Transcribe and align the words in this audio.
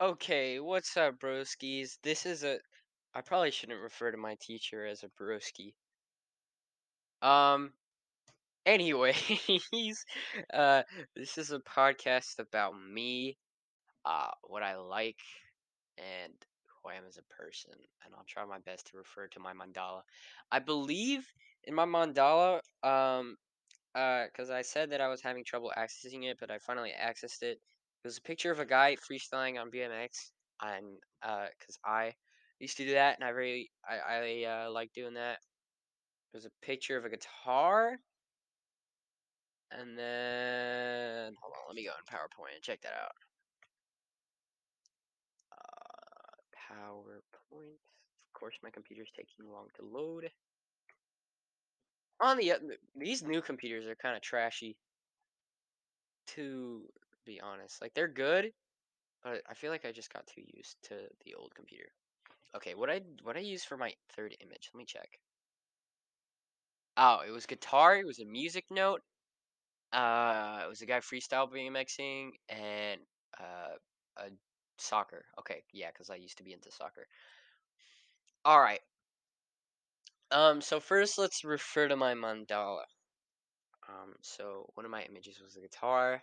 Okay, 0.00 0.58
what's 0.58 0.96
up, 0.96 1.18
broskies? 1.18 1.98
This 2.02 2.24
is 2.24 2.44
a. 2.44 2.60
I 3.14 3.20
probably 3.22 3.50
shouldn't 3.50 3.80
refer 3.82 4.10
to 4.10 4.16
my 4.16 4.36
teacher 4.40 4.86
as 4.86 5.02
a 5.02 5.08
broski. 5.08 5.74
Um. 7.22 7.72
Anyways, 8.66 10.04
uh, 10.54 10.82
this 11.16 11.38
is 11.38 11.52
a 11.52 11.60
podcast 11.60 12.38
about 12.40 12.74
me, 12.80 13.38
uh, 14.04 14.30
what 14.44 14.62
I 14.62 14.76
like, 14.76 15.20
and 15.98 16.34
who 16.82 16.90
I 16.90 16.94
am 16.96 17.04
as 17.08 17.18
a 17.18 17.24
person. 17.42 17.72
And 18.04 18.14
I'll 18.14 18.24
try 18.28 18.44
my 18.44 18.58
best 18.60 18.88
to 18.88 18.98
refer 18.98 19.28
to 19.28 19.40
my 19.40 19.52
mandala. 19.54 20.02
I 20.52 20.60
believe 20.60 21.26
in 21.64 21.74
my 21.74 21.86
mandala, 21.86 22.60
um, 22.82 23.36
uh, 23.94 24.26
because 24.26 24.50
I 24.50 24.62
said 24.62 24.90
that 24.90 25.00
I 25.00 25.08
was 25.08 25.22
having 25.22 25.44
trouble 25.44 25.72
accessing 25.76 26.24
it, 26.24 26.38
but 26.40 26.50
I 26.50 26.58
finally 26.58 26.92
accessed 26.98 27.42
it. 27.42 27.60
Was 28.06 28.18
a 28.18 28.22
picture 28.22 28.52
of 28.52 28.60
a 28.60 28.64
guy 28.64 28.94
freestyling 28.94 29.60
on 29.60 29.68
BMX, 29.68 30.30
and 30.62 30.86
uh, 31.24 31.46
because 31.58 31.76
I 31.84 32.12
used 32.60 32.76
to 32.76 32.84
do 32.84 32.92
that, 32.92 33.16
and 33.16 33.24
I 33.24 33.30
really 33.30 33.68
I 33.84 34.44
I 34.44 34.66
uh, 34.66 34.70
like 34.70 34.92
doing 34.92 35.14
that. 35.14 35.38
There's 36.30 36.44
a 36.44 36.64
picture 36.64 36.96
of 36.96 37.04
a 37.04 37.08
guitar, 37.08 37.96
and 39.72 39.98
then 39.98 41.34
hold 41.42 41.52
on, 41.52 41.66
let 41.66 41.74
me 41.74 41.82
go 41.82 41.90
in 41.98 42.16
PowerPoint 42.16 42.54
and 42.54 42.62
check 42.62 42.80
that 42.82 42.92
out. 42.92 43.10
Uh, 45.50 46.74
PowerPoint. 46.74 47.74
Of 47.74 48.38
course, 48.38 48.54
my 48.62 48.70
computer's 48.70 49.10
taking 49.16 49.50
long 49.52 49.66
to 49.80 49.84
load. 49.84 50.30
On 52.20 52.36
the 52.38 52.52
these 52.94 53.24
new 53.24 53.42
computers 53.42 53.84
are 53.86 53.96
kind 53.96 54.14
of 54.14 54.22
trashy. 54.22 54.76
To 56.36 56.82
be 57.26 57.40
honest, 57.40 57.82
like 57.82 57.94
they're 57.94 58.08
good, 58.08 58.52
but 59.22 59.42
I 59.48 59.54
feel 59.54 59.70
like 59.70 59.84
I 59.84 59.92
just 59.92 60.12
got 60.12 60.26
too 60.26 60.42
used 60.54 60.76
to 60.84 60.94
the 61.24 61.34
old 61.34 61.54
computer. 61.54 61.90
Okay, 62.56 62.74
what 62.74 62.90
I 62.90 63.00
what 63.22 63.36
I 63.36 63.40
use 63.40 63.64
for 63.64 63.76
my 63.76 63.92
third 64.16 64.36
image? 64.40 64.70
Let 64.72 64.78
me 64.78 64.86
check. 64.86 65.18
Oh, 66.96 67.20
it 67.26 67.30
was 67.30 67.46
guitar. 67.46 67.96
It 67.98 68.06
was 68.06 68.20
a 68.20 68.24
music 68.24 68.64
note. 68.70 69.02
Uh, 69.92 70.60
it 70.64 70.68
was 70.68 70.82
a 70.82 70.86
guy 70.86 71.00
freestyle 71.00 71.50
BMXing 71.50 72.30
and 72.48 73.00
uh, 73.38 73.76
a 74.18 74.30
soccer. 74.78 75.24
Okay, 75.38 75.62
yeah, 75.72 75.88
because 75.92 76.10
I 76.10 76.16
used 76.16 76.38
to 76.38 76.44
be 76.44 76.52
into 76.52 76.70
soccer. 76.72 77.06
All 78.44 78.60
right. 78.60 78.80
Um, 80.30 80.60
so 80.60 80.80
first 80.80 81.18
let's 81.18 81.44
refer 81.44 81.88
to 81.88 81.96
my 81.96 82.14
mandala. 82.14 82.84
Um, 83.88 84.14
so 84.22 84.70
one 84.74 84.84
of 84.84 84.90
my 84.90 85.02
images 85.02 85.40
was 85.40 85.56
a 85.56 85.60
guitar. 85.60 86.22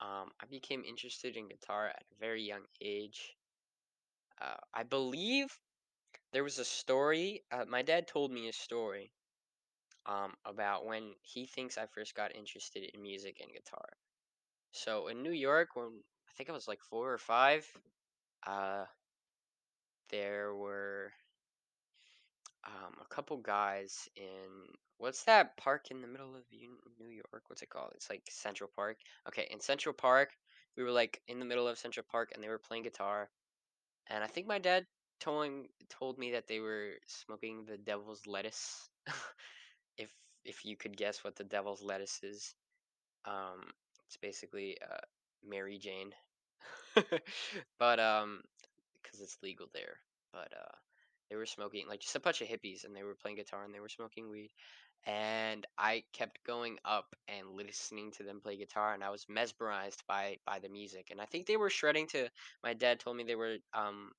Um, 0.00 0.30
I 0.40 0.46
became 0.50 0.84
interested 0.84 1.36
in 1.36 1.48
guitar 1.48 1.88
at 1.88 2.02
a 2.12 2.20
very 2.20 2.42
young 2.42 2.64
age. 2.80 3.36
Uh, 4.40 4.56
I 4.72 4.82
believe 4.82 5.58
there 6.32 6.44
was 6.44 6.58
a 6.58 6.64
story. 6.64 7.44
Uh, 7.52 7.64
my 7.68 7.82
dad 7.82 8.08
told 8.08 8.32
me 8.32 8.48
a 8.48 8.52
story 8.52 9.12
um, 10.06 10.34
about 10.44 10.84
when 10.84 11.14
he 11.22 11.46
thinks 11.46 11.78
I 11.78 11.86
first 11.86 12.14
got 12.14 12.34
interested 12.34 12.90
in 12.92 13.02
music 13.02 13.38
and 13.40 13.52
guitar. 13.52 13.88
So 14.72 15.08
in 15.08 15.22
New 15.22 15.32
York, 15.32 15.76
when 15.76 16.02
I 16.28 16.32
think 16.36 16.50
I 16.50 16.52
was 16.52 16.68
like 16.68 16.82
four 16.82 17.12
or 17.12 17.18
five, 17.18 17.66
uh, 18.46 18.84
there 20.10 20.54
were 20.54 21.12
um, 22.66 22.94
a 23.00 23.14
couple 23.14 23.36
guys 23.38 24.08
in 24.16 24.74
what's 24.98 25.24
that 25.24 25.56
park 25.56 25.86
in 25.90 26.00
the 26.00 26.08
middle 26.08 26.34
of 26.36 26.42
New 26.98 27.08
York? 27.08 27.42
What's 27.48 27.62
it 27.62 27.68
called? 27.70 27.92
It's 27.94 28.10
like 28.10 28.22
Central 28.30 28.70
Park. 28.74 28.96
Okay, 29.28 29.46
in 29.50 29.60
Central 29.60 29.94
Park, 29.94 30.30
we 30.76 30.82
were 30.82 30.90
like 30.90 31.20
in 31.28 31.38
the 31.38 31.44
middle 31.44 31.68
of 31.68 31.78
Central 31.78 32.06
Park, 32.10 32.30
and 32.34 32.42
they 32.42 32.48
were 32.48 32.58
playing 32.58 32.84
guitar. 32.84 33.28
And 34.08 34.24
I 34.24 34.26
think 34.26 34.46
my 34.46 34.58
dad 34.58 34.86
told 35.20 35.50
told 35.90 36.18
me 36.18 36.32
that 36.32 36.46
they 36.48 36.60
were 36.60 36.92
smoking 37.06 37.64
the 37.64 37.76
devil's 37.78 38.26
lettuce. 38.26 38.88
if 39.98 40.10
if 40.44 40.64
you 40.64 40.76
could 40.76 40.96
guess 40.96 41.24
what 41.24 41.36
the 41.36 41.44
devil's 41.44 41.82
lettuce 41.82 42.20
is, 42.22 42.54
um, 43.26 43.62
it's 44.06 44.16
basically 44.16 44.76
uh, 44.82 45.00
Mary 45.46 45.78
Jane. 45.78 46.12
but 47.78 48.00
um, 48.00 48.42
because 49.02 49.20
it's 49.20 49.38
legal 49.42 49.66
there. 49.74 49.98
But 50.32 50.52
uh, 50.52 50.76
they 51.30 51.36
were 51.36 51.46
smoking 51.46 51.86
like 51.88 52.00
just 52.00 52.16
a 52.16 52.20
bunch 52.20 52.40
of 52.40 52.48
hippies, 52.48 52.84
and 52.84 52.94
they 52.94 53.02
were 53.02 53.14
playing 53.14 53.36
guitar 53.36 53.64
and 53.64 53.74
they 53.74 53.80
were 53.80 53.88
smoking 53.88 54.30
weed. 54.30 54.50
And 55.06 55.66
I 55.76 56.04
kept 56.14 56.44
going 56.44 56.78
up 56.84 57.14
and 57.28 57.50
listening 57.50 58.10
to 58.12 58.22
them 58.22 58.40
play 58.40 58.56
guitar, 58.56 58.94
and 58.94 59.04
I 59.04 59.10
was 59.10 59.26
mesmerized 59.28 60.02
by 60.08 60.38
by 60.46 60.58
the 60.60 60.68
music. 60.68 61.08
And 61.10 61.20
I 61.20 61.26
think 61.26 61.46
they 61.46 61.56
were 61.58 61.70
shredding 61.70 62.06
to. 62.08 62.28
My 62.62 62.74
dad 62.74 63.00
told 63.00 63.16
me 63.16 63.24
they 63.24 63.34
were 63.36 63.56
um 63.74 64.12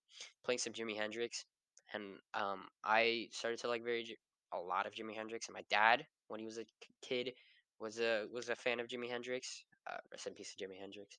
playing 0.44 0.60
some 0.60 0.74
Jimi 0.74 0.96
Hendrix, 0.96 1.46
and 1.94 2.18
um 2.34 2.68
I 2.84 3.30
started 3.32 3.60
to 3.62 3.68
like 3.68 3.84
very 3.84 4.18
a 4.54 4.60
lot 4.60 4.86
of 4.86 4.94
Jimi 4.94 5.16
Hendrix. 5.16 5.48
And 5.48 5.56
my 5.56 5.66
dad, 5.70 6.06
when 6.28 6.40
he 6.40 6.46
was 6.46 6.60
a 6.60 6.66
kid, 7.02 7.34
was 7.80 8.00
a 8.00 8.26
was 8.32 8.50
a 8.50 8.56
fan 8.56 8.80
of 8.80 8.88
Jimi 8.88 9.10
Hendrix. 9.10 9.64
Uh, 9.90 9.98
rest 10.12 10.28
in 10.28 10.34
peace 10.34 10.54
to 10.56 10.66
Jimi 10.66 10.80
Hendrix. 10.80 11.18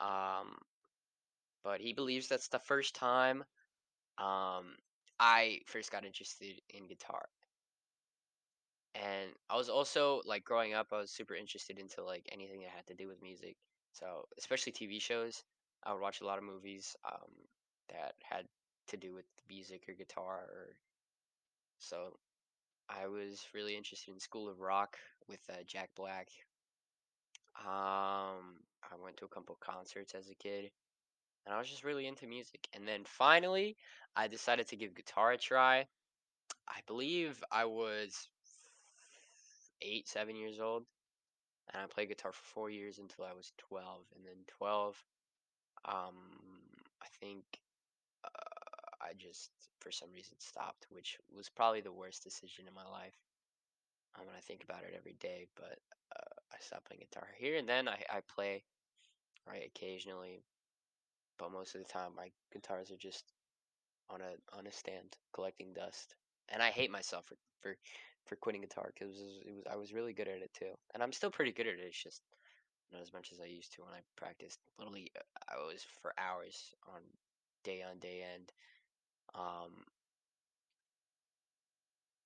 Um, 0.00 0.56
but 1.62 1.80
he 1.80 1.92
believes 1.92 2.28
that's 2.28 2.48
the 2.48 2.58
first 2.58 2.94
time 2.94 3.44
um, 4.18 4.76
I 5.18 5.60
first 5.66 5.90
got 5.90 6.04
interested 6.04 6.60
in 6.70 6.86
guitar. 6.86 7.26
And 8.94 9.30
I 9.50 9.56
was 9.56 9.68
also 9.68 10.22
like 10.24 10.44
growing 10.44 10.74
up, 10.74 10.88
I 10.92 11.00
was 11.00 11.10
super 11.10 11.34
interested 11.34 11.78
into 11.78 12.02
like 12.02 12.28
anything 12.32 12.60
that 12.60 12.70
had 12.74 12.86
to 12.86 12.94
do 12.94 13.08
with 13.08 13.22
music. 13.22 13.56
So 13.92 14.26
especially 14.38 14.72
TV 14.72 15.00
shows, 15.00 15.42
I 15.84 15.92
would 15.92 16.02
watch 16.02 16.20
a 16.20 16.26
lot 16.26 16.38
of 16.38 16.44
movies 16.44 16.96
um, 17.04 17.30
that 17.90 18.14
had 18.22 18.46
to 18.88 18.96
do 18.96 19.14
with 19.14 19.26
music 19.48 19.82
or 19.88 19.94
guitar. 19.94 20.46
Or 20.50 20.76
so 21.78 22.18
I 22.88 23.06
was 23.06 23.46
really 23.54 23.76
interested 23.76 24.12
in 24.12 24.20
School 24.20 24.48
of 24.48 24.60
Rock 24.60 24.96
with 25.28 25.40
uh, 25.50 25.62
Jack 25.66 25.90
Black. 25.96 26.28
Um, 27.58 28.60
I 28.84 28.96
went 29.02 29.16
to 29.18 29.24
a 29.24 29.28
couple 29.28 29.56
concerts 29.60 30.14
as 30.14 30.28
a 30.30 30.34
kid 30.34 30.70
and 31.46 31.54
I 31.54 31.58
was 31.58 31.68
just 31.68 31.84
really 31.84 32.06
into 32.06 32.26
music. 32.26 32.68
And 32.74 32.86
then 32.86 33.02
finally, 33.04 33.76
I 34.16 34.26
decided 34.28 34.68
to 34.68 34.76
give 34.76 34.94
guitar 34.94 35.32
a 35.32 35.38
try. 35.38 35.86
I 36.68 36.80
believe 36.86 37.42
I 37.52 37.64
was 37.64 38.28
eight, 39.80 40.08
seven 40.08 40.34
years 40.36 40.58
old, 40.58 40.84
and 41.72 41.82
I 41.82 41.86
played 41.86 42.08
guitar 42.08 42.32
for 42.32 42.44
four 42.44 42.70
years 42.70 42.98
until 42.98 43.24
I 43.24 43.32
was 43.32 43.52
12. 43.58 44.00
And 44.16 44.24
then 44.24 44.44
12, 44.58 44.96
um, 45.84 46.16
I 47.00 47.06
think 47.20 47.44
uh, 48.24 49.00
I 49.00 49.12
just, 49.16 49.50
for 49.80 49.92
some 49.92 50.08
reason, 50.12 50.34
stopped, 50.38 50.86
which 50.90 51.18
was 51.34 51.48
probably 51.48 51.80
the 51.80 51.92
worst 51.92 52.24
decision 52.24 52.64
in 52.66 52.74
my 52.74 52.86
life. 52.90 53.14
Um, 54.18 54.26
when 54.26 54.36
I 54.36 54.40
think 54.40 54.64
about 54.64 54.82
it 54.82 54.94
every 54.96 55.14
day, 55.20 55.46
but 55.56 55.78
uh, 56.16 56.34
I 56.52 56.56
stopped 56.60 56.86
playing 56.86 57.00
guitar 57.00 57.28
here 57.38 57.56
and 57.58 57.68
then 57.68 57.86
I, 57.86 58.02
I 58.10 58.20
play 58.34 58.64
right 59.46 59.62
occasionally, 59.66 60.42
but 61.38 61.52
most 61.52 61.74
of 61.74 61.82
the 61.82 61.88
time 61.92 62.12
my 62.16 62.30
guitars 62.52 62.90
are 62.90 62.96
just 62.96 63.24
on 64.10 64.20
a 64.20 64.58
on 64.58 64.66
a 64.66 64.72
stand 64.72 65.16
collecting 65.34 65.72
dust. 65.72 66.14
And 66.48 66.62
I 66.62 66.70
hate 66.70 66.90
myself 66.90 67.26
for 67.26 67.36
for 67.60 67.76
for 68.26 68.36
quitting 68.36 68.62
guitar 68.62 68.92
because 68.94 69.16
it 69.18 69.24
was, 69.24 69.42
it 69.46 69.54
was 69.54 69.64
I 69.70 69.76
was 69.76 69.92
really 69.92 70.12
good 70.12 70.28
at 70.28 70.42
it 70.42 70.52
too, 70.54 70.72
and 70.94 71.02
I'm 71.02 71.12
still 71.12 71.30
pretty 71.30 71.52
good 71.52 71.66
at 71.66 71.74
it. 71.74 71.80
It's 71.86 72.02
just 72.02 72.22
not 72.92 73.02
as 73.02 73.12
much 73.12 73.32
as 73.32 73.40
I 73.40 73.46
used 73.46 73.72
to 73.74 73.82
when 73.82 73.94
I 73.94 74.00
practiced. 74.16 74.60
Literally, 74.78 75.10
uh, 75.16 75.22
I 75.54 75.56
was 75.66 75.84
for 76.02 76.12
hours 76.18 76.74
on 76.88 77.00
day 77.64 77.82
on 77.82 77.98
day 77.98 78.24
end. 78.34 78.52
Um, 79.34 79.84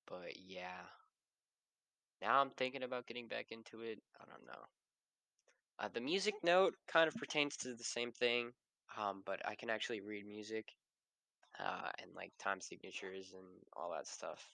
but 0.06 0.36
yeah, 0.46 0.86
now 2.22 2.40
I'm 2.40 2.50
thinking 2.50 2.82
about 2.82 3.06
getting 3.06 3.28
back 3.28 3.52
into 3.52 3.80
it. 3.82 4.00
I 4.20 4.24
don't 4.26 4.46
know. 4.46 4.66
Uh, 5.80 5.88
the 5.88 6.00
music 6.00 6.34
note 6.44 6.76
kind 6.86 7.08
of 7.08 7.16
pertains 7.16 7.56
to 7.56 7.74
the 7.74 7.82
same 7.84 8.12
thing, 8.12 8.52
um, 8.98 9.22
but 9.24 9.40
I 9.46 9.54
can 9.54 9.70
actually 9.70 10.00
read 10.00 10.26
music 10.26 10.72
uh, 11.58 11.88
and 12.00 12.10
like 12.14 12.32
time 12.38 12.60
signatures 12.60 13.32
and 13.34 13.46
all 13.76 13.90
that 13.92 14.06
stuff. 14.06 14.44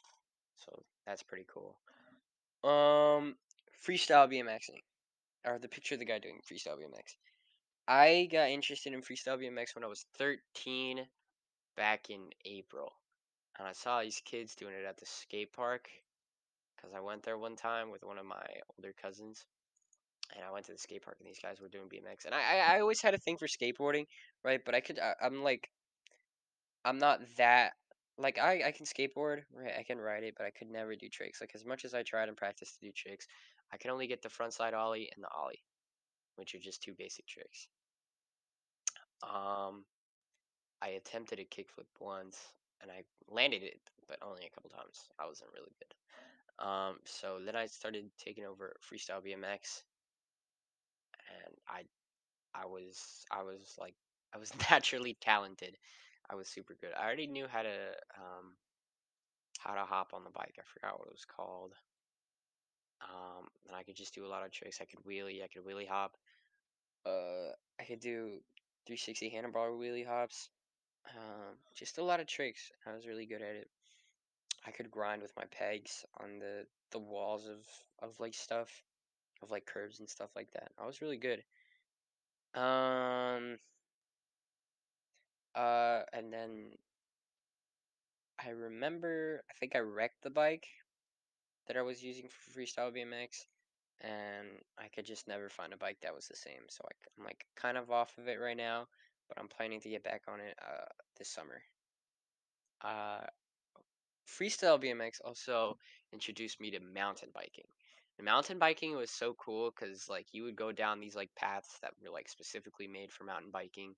So 0.56 0.82
that's 1.06 1.22
pretty 1.22 1.46
cool. 1.52 1.76
Um, 2.64 3.36
freestyle 3.86 4.30
BMXing, 4.30 4.82
or 5.44 5.58
the 5.58 5.68
picture 5.68 5.94
of 5.94 6.00
the 6.00 6.06
guy 6.06 6.18
doing 6.18 6.40
freestyle 6.50 6.78
BMX. 6.78 7.16
I 7.88 8.28
got 8.32 8.50
interested 8.50 8.92
in 8.92 9.02
freestyle 9.02 9.38
BMX 9.38 9.74
when 9.74 9.84
I 9.84 9.88
was 9.88 10.06
13, 10.18 11.06
back 11.76 12.10
in 12.10 12.30
April, 12.44 12.92
and 13.58 13.68
I 13.68 13.72
saw 13.72 14.00
these 14.00 14.20
kids 14.24 14.54
doing 14.56 14.74
it 14.74 14.86
at 14.86 14.98
the 14.98 15.06
skate 15.06 15.52
park. 15.52 15.88
Cause 16.80 16.90
I 16.94 17.00
went 17.00 17.22
there 17.22 17.38
one 17.38 17.56
time 17.56 17.90
with 17.90 18.04
one 18.04 18.18
of 18.18 18.26
my 18.26 18.46
older 18.76 18.94
cousins, 19.00 19.46
and 20.34 20.44
I 20.44 20.52
went 20.52 20.66
to 20.66 20.72
the 20.72 20.78
skate 20.78 21.02
park, 21.02 21.16
and 21.20 21.28
these 21.28 21.40
guys 21.42 21.60
were 21.60 21.68
doing 21.68 21.88
BMX, 21.88 22.24
and 22.24 22.34
I 22.34 22.40
I, 22.40 22.76
I 22.76 22.80
always 22.80 23.00
had 23.00 23.14
a 23.14 23.18
thing 23.18 23.36
for 23.36 23.46
skateboarding, 23.46 24.06
right? 24.44 24.60
But 24.64 24.74
I 24.74 24.80
could 24.80 24.98
I, 24.98 25.14
I'm 25.22 25.42
like 25.42 25.68
I'm 26.84 26.98
not 26.98 27.20
that 27.36 27.72
like 28.18 28.38
I 28.38 28.62
I 28.66 28.72
can 28.72 28.86
skateboard, 28.86 29.42
right? 29.52 29.74
I 29.78 29.82
can 29.82 29.98
ride 29.98 30.24
it, 30.24 30.34
but 30.36 30.46
I 30.46 30.50
could 30.50 30.70
never 30.70 30.96
do 30.96 31.08
tricks. 31.08 31.40
Like 31.40 31.52
as 31.54 31.64
much 31.64 31.84
as 31.84 31.94
I 31.94 32.02
tried 32.02 32.28
and 32.28 32.36
practiced 32.36 32.78
to 32.80 32.86
do 32.86 32.92
tricks, 32.92 33.26
I 33.72 33.76
can 33.76 33.90
only 33.90 34.06
get 34.06 34.22
the 34.22 34.28
front 34.30 34.54
side 34.54 34.74
ollie 34.74 35.10
and 35.14 35.24
the 35.24 35.28
ollie, 35.36 35.62
which 36.36 36.54
are 36.54 36.58
just 36.58 36.82
two 36.82 36.94
basic 36.96 37.26
tricks. 37.26 37.68
Um, 39.22 39.84
I 40.82 40.88
attempted 40.90 41.40
a 41.40 41.44
kickflip 41.44 41.88
once 42.00 42.38
and 42.82 42.90
I 42.90 43.02
landed 43.28 43.62
it, 43.62 43.80
but 44.08 44.18
only 44.22 44.46
a 44.46 44.54
couple 44.54 44.70
times. 44.70 45.08
I 45.18 45.26
wasn't 45.26 45.50
really 45.54 45.72
good. 45.78 46.66
Um, 46.66 46.98
so 47.04 47.38
then 47.44 47.56
I 47.56 47.66
started 47.66 48.10
taking 48.18 48.44
over 48.44 48.76
freestyle 48.80 49.22
BMX, 49.24 49.82
I 51.68 51.82
I 52.54 52.66
was 52.66 53.24
I 53.30 53.42
was 53.42 53.76
like 53.78 53.94
I 54.34 54.38
was 54.38 54.52
naturally 54.70 55.16
talented. 55.20 55.76
I 56.28 56.34
was 56.34 56.48
super 56.48 56.76
good. 56.80 56.90
I 56.98 57.04
already 57.04 57.26
knew 57.26 57.46
how 57.48 57.62
to 57.62 57.76
um 58.16 58.56
how 59.58 59.74
to 59.74 59.84
hop 59.84 60.12
on 60.14 60.24
the 60.24 60.30
bike. 60.30 60.54
I 60.58 60.62
forgot 60.64 60.98
what 60.98 61.08
it 61.08 61.14
was 61.14 61.24
called. 61.24 61.72
Um, 63.02 63.46
and 63.66 63.76
I 63.76 63.82
could 63.82 63.96
just 63.96 64.14
do 64.14 64.26
a 64.26 64.28
lot 64.28 64.44
of 64.44 64.50
tricks. 64.50 64.80
I 64.80 64.84
could 64.84 65.04
wheelie. 65.04 65.42
I 65.42 65.48
could 65.48 65.64
wheelie 65.64 65.88
hop. 65.88 66.16
Uh, 67.04 67.52
I 67.80 67.84
could 67.84 68.00
do 68.00 68.40
360 68.86 69.30
handlebar 69.30 69.70
wheelie 69.70 70.06
hops. 70.06 70.48
Um, 71.14 71.56
just 71.74 71.98
a 71.98 72.04
lot 72.04 72.20
of 72.20 72.26
tricks. 72.26 72.70
I 72.86 72.94
was 72.94 73.06
really 73.06 73.26
good 73.26 73.42
at 73.42 73.54
it. 73.56 73.68
I 74.66 74.70
could 74.72 74.90
grind 74.90 75.22
with 75.22 75.36
my 75.36 75.44
pegs 75.50 76.04
on 76.20 76.38
the 76.40 76.66
the 76.90 76.98
walls 76.98 77.46
of 77.46 77.58
of 78.00 78.18
like 78.20 78.34
stuff, 78.34 78.82
of 79.42 79.50
like 79.50 79.66
curves 79.66 80.00
and 80.00 80.08
stuff 80.08 80.30
like 80.34 80.50
that. 80.52 80.72
I 80.78 80.86
was 80.86 81.00
really 81.00 81.16
good. 81.16 81.42
Um, 82.56 83.58
uh, 85.54 86.00
and 86.12 86.32
then 86.32 86.72
I 88.42 88.50
remember 88.50 89.42
I 89.50 89.54
think 89.60 89.76
I 89.76 89.80
wrecked 89.80 90.22
the 90.22 90.30
bike 90.30 90.66
that 91.68 91.76
I 91.76 91.82
was 91.82 92.02
using 92.02 92.28
for 92.28 92.58
freestyle 92.58 92.94
BMX, 92.94 93.44
and 94.00 94.48
I 94.78 94.88
could 94.88 95.04
just 95.04 95.28
never 95.28 95.48
find 95.48 95.72
a 95.72 95.76
bike 95.76 95.98
that 96.02 96.14
was 96.14 96.26
the 96.28 96.36
same. 96.36 96.62
So 96.68 96.82
I, 96.84 97.20
am 97.20 97.26
like 97.26 97.44
kind 97.56 97.76
of 97.76 97.90
off 97.90 98.16
of 98.18 98.28
it 98.28 98.40
right 98.40 98.56
now, 98.56 98.86
but 99.28 99.38
I'm 99.38 99.48
planning 99.48 99.80
to 99.80 99.90
get 99.90 100.04
back 100.04 100.22
on 100.28 100.40
it 100.40 100.56
uh, 100.62 100.84
this 101.18 101.28
summer. 101.28 101.60
Uh, 102.82 103.26
freestyle 104.28 104.82
BMX 104.82 105.20
also 105.24 105.78
introduced 106.12 106.60
me 106.60 106.70
to 106.70 106.80
mountain 106.80 107.30
biking. 107.34 107.66
Mountain 108.22 108.58
biking 108.58 108.96
was 108.96 109.10
so 109.10 109.34
cool 109.34 109.70
because 109.70 110.08
like 110.08 110.26
you 110.32 110.44
would 110.44 110.56
go 110.56 110.72
down 110.72 111.00
these 111.00 111.14
like 111.14 111.30
paths 111.36 111.78
that 111.82 111.92
were 112.02 112.10
like 112.10 112.28
specifically 112.28 112.88
made 112.88 113.12
for 113.12 113.24
mountain 113.24 113.50
biking. 113.50 113.94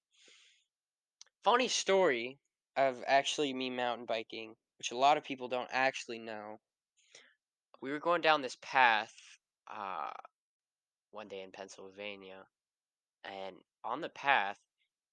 Funny 1.44 1.68
story 1.68 2.38
of 2.76 3.02
actually 3.06 3.52
me 3.54 3.70
mountain 3.70 4.06
biking, 4.06 4.54
which 4.78 4.90
a 4.90 4.96
lot 4.96 5.16
of 5.16 5.24
people 5.24 5.48
don't 5.48 5.68
actually 5.72 6.18
know. 6.18 6.58
We 7.80 7.90
were 7.90 8.00
going 8.00 8.22
down 8.22 8.42
this 8.42 8.56
path 8.60 9.12
uh, 9.72 10.10
one 11.12 11.28
day 11.28 11.42
in 11.42 11.52
Pennsylvania, 11.52 12.44
and 13.24 13.56
on 13.84 14.00
the 14.00 14.08
path 14.08 14.58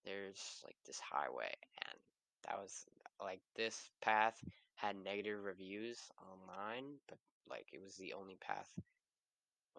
there's 0.04 0.62
like 0.64 0.78
this 0.86 1.00
highway, 1.00 1.54
and 1.88 2.00
that 2.48 2.58
was 2.58 2.86
like 3.22 3.40
this 3.56 3.90
path 4.02 4.36
had 4.76 4.96
negative 4.98 5.44
reviews 5.44 6.00
online, 6.32 6.96
but 7.08 7.18
like 7.50 7.68
it 7.72 7.82
was 7.82 7.96
the 7.96 8.14
only 8.14 8.36
path. 8.42 8.70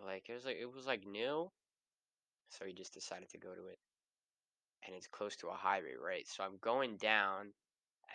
Like 0.05 0.29
it 0.29 0.35
was 0.35 0.45
like 0.45 0.57
it 0.57 0.73
was 0.73 0.87
like 0.87 1.07
new, 1.07 1.51
so 2.51 2.65
he 2.65 2.73
just 2.73 2.95
decided 2.95 3.29
to 3.31 3.39
go 3.39 3.55
to 3.55 3.67
it, 3.67 3.79
and 4.87 4.95
it's 4.95 5.07
close 5.07 5.37
to 5.37 5.49
a 5.49 5.55
highway, 5.55 5.95
right? 6.03 6.27
So 6.29 6.45
I'm 6.45 6.59
going 6.61 6.97
down, 6.97 7.53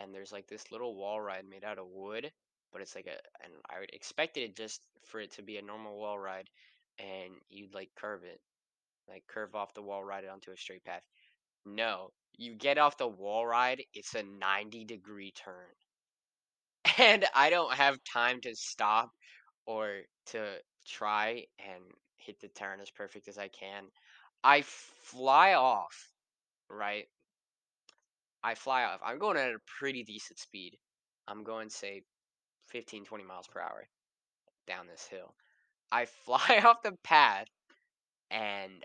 and 0.00 0.14
there's 0.14 0.32
like 0.32 0.46
this 0.48 0.72
little 0.72 0.96
wall 0.96 1.20
ride 1.20 1.44
made 1.48 1.64
out 1.64 1.78
of 1.78 1.86
wood, 1.88 2.30
but 2.72 2.82
it's 2.82 2.94
like 2.94 3.06
a, 3.06 3.18
and 3.44 3.52
I 3.70 3.84
expected 3.92 4.42
it 4.42 4.56
just 4.56 4.80
for 5.06 5.20
it 5.20 5.32
to 5.32 5.42
be 5.42 5.58
a 5.58 5.62
normal 5.62 5.96
wall 5.98 6.18
ride, 6.18 6.48
and 6.98 7.32
you'd 7.50 7.74
like 7.74 7.90
curve 7.96 8.24
it, 8.24 8.40
like 9.08 9.24
curve 9.28 9.54
off 9.54 9.74
the 9.74 9.82
wall 9.82 10.04
ride 10.04 10.24
onto 10.26 10.52
a 10.52 10.56
straight 10.56 10.84
path. 10.84 11.02
No, 11.66 12.10
you 12.36 12.54
get 12.54 12.78
off 12.78 12.98
the 12.98 13.08
wall 13.08 13.46
ride, 13.46 13.82
it's 13.94 14.14
a 14.14 14.22
90 14.22 14.84
degree 14.84 15.32
turn. 15.32 15.54
And 16.98 17.24
I 17.34 17.50
don't 17.50 17.72
have 17.74 17.98
time 18.12 18.40
to 18.42 18.54
stop 18.54 19.10
or 19.66 20.02
to 20.26 20.58
try 20.86 21.44
and 21.58 21.82
hit 22.16 22.40
the 22.40 22.48
turn 22.48 22.80
as 22.80 22.90
perfect 22.90 23.28
as 23.28 23.38
I 23.38 23.48
can. 23.48 23.84
I 24.44 24.62
fly 24.62 25.54
off, 25.54 26.12
right? 26.68 27.06
I 28.42 28.54
fly 28.54 28.84
off. 28.84 29.00
I'm 29.04 29.18
going 29.18 29.36
at 29.36 29.54
a 29.54 29.58
pretty 29.78 30.02
decent 30.02 30.38
speed. 30.38 30.76
I'm 31.28 31.44
going, 31.44 31.70
say, 31.70 32.02
15, 32.68 33.04
20 33.04 33.24
miles 33.24 33.46
per 33.46 33.60
hour 33.60 33.86
down 34.66 34.86
this 34.86 35.06
hill. 35.06 35.34
I 35.90 36.06
fly 36.24 36.62
off 36.64 36.82
the 36.82 36.96
path 37.04 37.48
and 38.30 38.84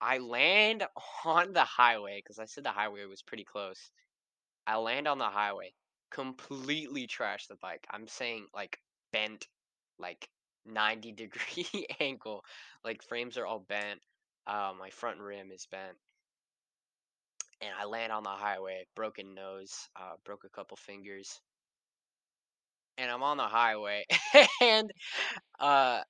I 0.00 0.18
land 0.18 0.84
on 1.24 1.52
the 1.52 1.64
highway 1.64 2.18
because 2.18 2.38
I 2.38 2.46
said 2.46 2.64
the 2.64 2.70
highway 2.70 3.04
was 3.04 3.22
pretty 3.22 3.44
close. 3.44 3.90
I 4.66 4.76
land 4.76 5.08
on 5.08 5.18
the 5.18 5.24
highway, 5.24 5.72
completely 6.10 7.06
trash 7.06 7.46
the 7.46 7.56
bike. 7.56 7.86
I'm 7.90 8.06
saying 8.06 8.46
like 8.54 8.78
bent, 9.12 9.46
like 9.98 10.28
90 10.66 11.12
degree 11.12 11.86
angle. 12.00 12.44
Like 12.84 13.02
frames 13.02 13.36
are 13.38 13.46
all 13.46 13.60
bent. 13.60 14.00
Uh, 14.46 14.72
my 14.78 14.90
front 14.90 15.20
rim 15.20 15.50
is 15.52 15.66
bent. 15.70 15.96
And 17.60 17.70
I 17.78 17.84
land 17.84 18.10
on 18.12 18.24
the 18.24 18.30
highway, 18.30 18.86
broken 18.96 19.34
nose, 19.34 19.88
uh, 19.96 20.14
broke 20.24 20.42
a 20.44 20.48
couple 20.48 20.76
fingers. 20.76 21.40
And 22.98 23.10
I'm 23.10 23.22
on 23.22 23.36
the 23.36 23.44
highway, 23.44 24.04
and 24.60 24.92
uh, 25.60 26.00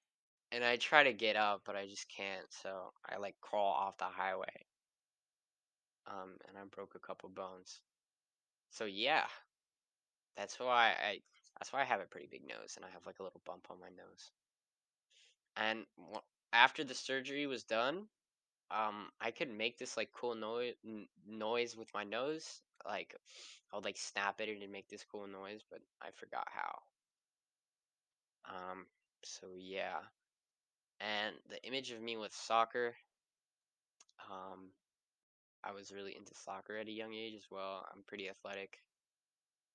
and 0.52 0.64
I 0.64 0.76
try 0.76 1.04
to 1.04 1.12
get 1.12 1.36
up, 1.36 1.62
but 1.66 1.76
I 1.76 1.86
just 1.86 2.08
can't. 2.08 2.46
So 2.62 2.92
I 3.08 3.18
like 3.18 3.36
crawl 3.40 3.72
off 3.72 3.98
the 3.98 4.04
highway. 4.06 4.66
Um, 6.06 6.36
and 6.48 6.56
I 6.56 6.62
broke 6.74 6.94
a 6.94 6.98
couple 6.98 7.28
bones. 7.28 7.80
So 8.70 8.84
yeah, 8.86 9.26
that's 10.36 10.58
why 10.58 10.94
I 10.98 11.18
that's 11.58 11.72
why 11.72 11.82
I 11.82 11.84
have 11.84 12.00
a 12.00 12.06
pretty 12.06 12.28
big 12.30 12.46
nose, 12.46 12.74
and 12.76 12.84
I 12.84 12.90
have 12.90 13.06
like 13.06 13.18
a 13.20 13.22
little 13.22 13.40
bump 13.44 13.66
on 13.70 13.80
my 13.80 13.88
nose. 13.88 14.30
And 15.56 15.86
after 16.52 16.84
the 16.84 16.94
surgery 16.94 17.46
was 17.46 17.64
done, 17.64 18.06
um, 18.70 19.08
I 19.20 19.30
could 19.30 19.50
make 19.50 19.78
this 19.78 19.96
like 19.96 20.10
cool 20.12 20.34
noise 20.34 20.74
noise 21.26 21.76
with 21.76 21.92
my 21.94 22.04
nose. 22.04 22.60
Like 22.86 23.14
I 23.72 23.76
would 23.76 23.84
like 23.84 23.96
snap 23.96 24.40
at 24.40 24.48
it 24.48 24.62
and 24.62 24.72
make 24.72 24.88
this 24.88 25.04
cool 25.04 25.26
noise, 25.26 25.62
but 25.70 25.80
I 26.02 26.08
forgot 26.14 26.46
how. 26.50 26.78
Um, 28.44 28.86
so 29.24 29.48
yeah. 29.56 29.98
And 31.00 31.36
the 31.48 31.62
image 31.64 31.90
of 31.92 32.00
me 32.02 32.16
with 32.16 32.34
soccer, 32.34 32.94
um, 34.30 34.70
I 35.64 35.72
was 35.72 35.92
really 35.92 36.16
into 36.16 36.34
soccer 36.34 36.76
at 36.76 36.88
a 36.88 36.92
young 36.92 37.14
age 37.14 37.34
as 37.34 37.46
well. 37.50 37.86
I'm 37.92 38.02
pretty 38.06 38.28
athletic. 38.28 38.78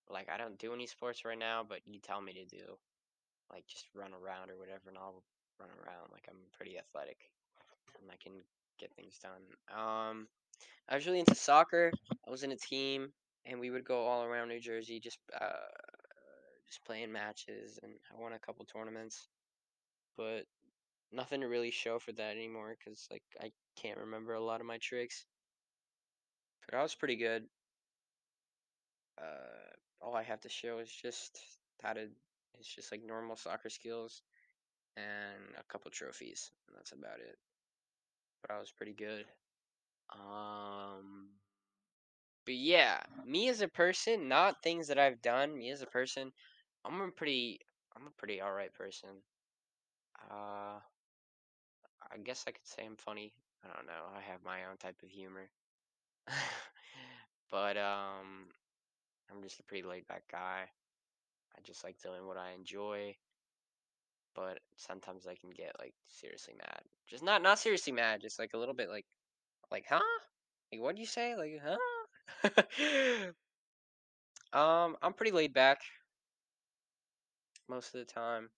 Like 0.10 0.30
I 0.34 0.38
don't 0.38 0.60
do 0.60 0.74
any 0.74 0.88
sports 0.88 1.26
right 1.26 1.38
now, 1.38 1.64
but 1.68 1.80
you 1.86 2.00
tell 2.00 2.22
me 2.22 2.34
to 2.34 2.46
do 2.46 2.78
like 3.52 3.66
just 3.68 3.86
run 3.96 4.12
around 4.14 4.50
or 4.50 4.58
whatever, 4.58 4.90
and 4.90 4.98
I'll 4.98 5.24
run 5.60 5.70
around. 5.84 6.10
Like 6.12 6.26
I'm 6.30 6.38
pretty 6.56 6.78
athletic, 6.78 7.18
and 8.02 8.10
I 8.12 8.16
can 8.22 8.34
get 8.80 8.94
things 8.96 9.20
done. 9.22 9.42
Um, 9.72 10.28
I 10.90 10.96
was 10.96 11.06
really 11.06 11.20
into 11.20 11.36
soccer. 11.36 11.92
I 12.28 12.32
was 12.32 12.44
in 12.44 12.52
a 12.52 12.58
team, 12.58 13.10
and 13.46 13.60
we 13.60 13.70
would 13.70 13.86
go 13.86 14.06
all 14.06 14.24
around 14.24 14.50
New 14.50 14.60
Jersey, 14.60 15.00
just 15.00 15.20
uh, 15.40 15.70
just 16.68 16.84
playing 16.86 17.12
matches, 17.12 17.80
and 17.84 17.94
I 18.12 18.22
won 18.22 18.34
a 18.34 18.40
couple 18.40 18.66
tournaments, 18.66 19.28
but 20.18 20.44
nothing 21.12 21.42
to 21.42 21.48
really 21.48 21.72
show 21.72 22.00
for 22.00 22.12
that 22.14 22.36
anymore 22.36 22.76
because 22.78 23.08
like 23.12 23.24
I 23.40 23.52
can't 23.80 24.00
remember 24.00 24.34
a 24.34 24.44
lot 24.44 24.62
of 24.62 24.68
my 24.68 24.80
tricks. 24.82 25.26
But 26.70 26.80
I 26.80 26.82
was 26.82 26.96
pretty 26.96 27.18
good. 27.18 27.44
Uh, 29.18 29.73
all 30.04 30.16
I 30.16 30.24
have 30.24 30.42
to 30.42 30.50
show 30.50 30.80
is 30.80 30.90
just 30.90 31.40
how 31.82 31.94
to. 31.94 32.08
It's 32.60 32.68
just 32.74 32.92
like 32.92 33.02
normal 33.06 33.36
soccer 33.36 33.70
skills 33.70 34.22
and 34.96 35.56
a 35.58 35.64
couple 35.72 35.90
trophies, 35.90 36.52
and 36.68 36.78
that's 36.78 36.92
about 36.92 37.20
it. 37.20 37.38
But 38.42 38.54
I 38.56 38.60
was 38.60 38.72
pretty 38.72 38.94
good. 38.94 39.26
Um, 40.12 41.30
but 42.46 42.56
yeah, 42.56 43.02
me 43.26 43.50
as 43.50 43.62
a 43.62 43.68
person, 43.68 44.28
not 44.28 44.62
things 44.62 44.88
that 44.88 45.00
I've 45.00 45.22
done. 45.22 45.58
Me 45.58 45.72
as 45.72 45.82
a 45.82 45.88
person, 45.88 46.32
I'm 46.86 47.02
a 47.02 47.10
pretty, 47.10 47.60
I'm 47.96 48.06
a 48.06 48.12
pretty 48.18 48.42
alright 48.42 48.74
person. 48.74 49.10
Uh, 50.30 50.80
I 52.12 52.18
guess 52.24 52.46
I 52.48 52.52
could 52.52 52.68
say 52.68 52.86
I'm 52.86 52.98
funny. 52.98 53.34
I 53.64 53.76
don't 53.76 53.88
know. 53.88 54.04
I 54.16 54.22
have 54.32 54.44
my 54.46 54.66
own 54.70 54.78
type 54.78 55.02
of 55.02 55.10
humor. 55.10 55.50
but 57.52 57.78
um, 57.78 58.50
I'm 59.32 59.42
just 59.42 59.60
a 59.60 59.64
pretty 59.64 59.88
laid 59.88 60.08
back 60.08 60.24
guy. 60.32 60.66
I 61.56 61.62
just 61.64 61.84
like 61.84 62.02
doing 62.02 62.26
what 62.26 62.38
I 62.38 62.52
enjoy. 62.54 63.16
But 64.36 64.60
sometimes 64.78 65.28
I 65.28 65.36
can 65.36 65.52
get 65.52 65.76
like 65.80 65.94
seriously 66.08 66.56
mad. 66.58 66.82
Just 67.08 67.24
not 67.24 67.42
not 67.42 67.60
seriously 67.60 67.94
mad, 67.94 68.22
just 68.22 68.40
like 68.40 68.52
a 68.54 68.58
little 68.58 68.74
bit 68.74 68.90
like 68.90 69.06
like 69.72 69.86
huh? 69.88 70.02
Like 70.72 70.82
what'd 70.82 71.00
you 71.00 71.06
say? 71.06 71.36
Like 71.36 71.62
huh? 71.64 73.30
um, 74.60 74.98
I'm 75.02 75.14
pretty 75.14 75.32
laid 75.32 75.54
back 75.54 75.82
most 77.70 77.94
of 77.94 78.00
the 78.00 78.12
time. 78.12 78.50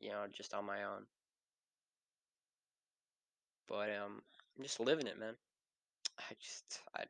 You 0.00 0.10
know, 0.10 0.24
just 0.32 0.54
on 0.54 0.64
my 0.64 0.84
own. 0.84 1.06
But 3.68 3.90
um 3.90 4.22
I'm 4.56 4.62
just 4.62 4.80
living 4.80 5.06
it, 5.06 5.18
man. 5.18 5.34
I 6.18 6.34
just, 6.40 6.80
I, 6.96 7.04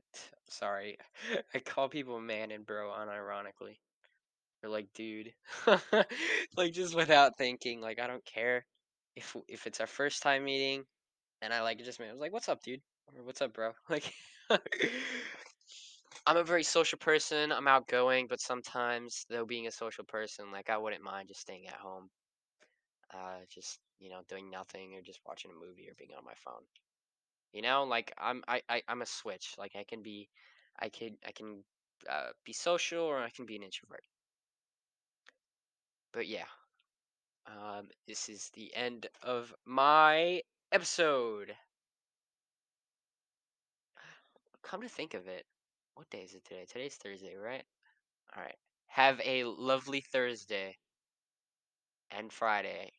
sorry. 0.48 0.98
I 1.54 1.58
call 1.58 1.88
people 1.88 2.20
man 2.20 2.50
and 2.50 2.66
bro 2.66 2.90
unironically. 2.90 3.78
Or 4.62 4.70
like 4.70 4.88
dude. 4.94 5.32
like 6.56 6.72
just 6.72 6.94
without 6.94 7.36
thinking. 7.38 7.80
Like 7.80 8.00
I 8.00 8.06
don't 8.06 8.24
care 8.24 8.66
if 9.16 9.36
if 9.48 9.66
it's 9.66 9.80
our 9.80 9.86
first 9.86 10.22
time 10.22 10.44
meeting 10.44 10.84
and 11.42 11.52
I 11.54 11.62
like 11.62 11.78
just 11.84 12.00
I 12.00 12.12
was 12.12 12.20
like, 12.20 12.32
"What's 12.32 12.48
up, 12.48 12.62
dude?" 12.62 12.82
Or 13.16 13.24
"What's 13.24 13.42
up, 13.42 13.54
bro?" 13.54 13.72
Like 13.90 14.12
I'm 16.26 16.36
a 16.36 16.44
very 16.44 16.62
social 16.64 16.98
person. 16.98 17.50
I'm 17.50 17.66
outgoing, 17.66 18.26
but 18.26 18.38
sometimes 18.40 19.24
though 19.30 19.46
being 19.46 19.66
a 19.66 19.70
social 19.70 20.04
person, 20.04 20.50
like 20.52 20.68
I 20.68 20.76
wouldn't 20.76 21.02
mind 21.02 21.28
just 21.28 21.40
staying 21.40 21.66
at 21.66 21.76
home, 21.76 22.10
uh, 23.12 23.40
just 23.48 23.78
you 23.98 24.10
know 24.10 24.20
doing 24.28 24.50
nothing 24.50 24.94
or 24.94 25.02
just 25.02 25.20
watching 25.26 25.50
a 25.50 25.54
movie 25.54 25.88
or 25.88 25.94
being 25.98 26.10
on 26.16 26.24
my 26.24 26.34
phone. 26.44 26.64
You 27.54 27.62
know, 27.62 27.84
like 27.84 28.12
I'm 28.18 28.44
I, 28.48 28.62
I 28.68 28.82
I'm 28.88 29.00
a 29.02 29.06
switch. 29.06 29.54
Like 29.58 29.76
I 29.76 29.84
can 29.84 30.02
be, 30.02 30.28
I 30.78 30.90
can 30.90 31.16
I 31.26 31.32
can 31.32 31.64
uh, 32.10 32.30
be 32.44 32.52
social 32.52 33.04
or 33.04 33.18
I 33.20 33.30
can 33.30 33.46
be 33.46 33.56
an 33.56 33.62
introvert. 33.62 34.04
But 36.12 36.26
yeah, 36.28 36.46
um, 37.46 37.88
this 38.06 38.28
is 38.28 38.50
the 38.54 38.74
end 38.76 39.06
of 39.22 39.54
my 39.64 40.42
episode. 40.72 41.56
Come 44.62 44.82
to 44.82 44.88
think 44.88 45.14
of 45.14 45.26
it, 45.28 45.46
what 45.94 46.08
day 46.10 46.22
is 46.22 46.34
it 46.34 46.44
today? 46.44 46.64
Today's 46.66 46.96
Thursday, 46.96 47.34
right? 47.36 47.64
All 48.36 48.42
right. 48.42 48.58
Have 48.88 49.20
a 49.24 49.44
lovely 49.44 50.00
Thursday 50.00 50.76
and 52.10 52.32
Friday 52.32 52.92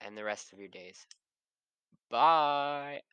and 0.00 0.16
the 0.16 0.24
rest 0.24 0.52
of 0.52 0.58
your 0.58 0.68
days. 0.68 1.06
Bye. 2.10 3.02